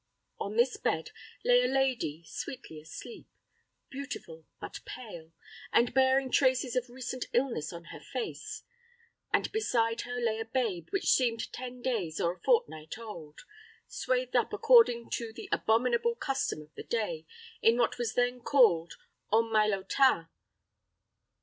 On 0.39 0.55
this 0.57 0.77
bed 0.77 1.11
lay 1.45 1.61
a 1.61 1.67
lady 1.67 2.23
sweetly 2.25 2.79
asleep, 2.81 3.27
beautiful 3.91 4.47
but 4.59 4.79
pale, 4.83 5.31
and 5.71 5.93
bearing 5.93 6.31
traces 6.31 6.75
of 6.75 6.89
recent 6.89 7.25
illness 7.33 7.71
on 7.71 7.83
her 7.93 7.99
face; 7.99 8.63
and 9.31 9.51
beside 9.51 10.01
her 10.01 10.19
lay 10.19 10.39
a 10.39 10.45
babe 10.45 10.87
which 10.89 11.11
seemed 11.11 11.53
ten 11.53 11.83
days 11.83 12.19
or 12.19 12.33
a 12.33 12.39
fortnight 12.41 12.97
old, 12.97 13.41
swathed 13.85 14.35
up 14.35 14.51
according 14.53 15.11
to 15.11 15.31
the 15.33 15.47
abominable 15.51 16.15
custom 16.15 16.63
of 16.63 16.73
the 16.73 16.81
day, 16.83 17.27
in 17.61 17.77
what 17.77 17.99
was 17.99 18.15
then 18.15 18.39
called 18.39 18.95
en 19.31 19.51
mailotin. 19.53 20.29